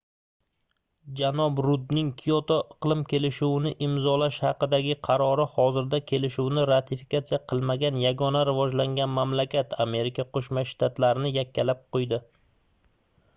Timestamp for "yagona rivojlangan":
8.07-9.15